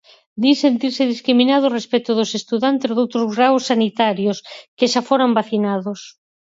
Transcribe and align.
Din 0.41 0.53
sentirse 0.65 1.03
discriminados 1.13 1.75
respecto 1.77 2.11
dos 2.19 2.31
estudantes 2.39 2.91
doutros 2.95 3.27
graos 3.35 3.63
sanitarios, 3.71 4.37
que 4.77 4.85
xa 4.91 5.01
foron 5.09 5.31
vacinados. 5.39 5.99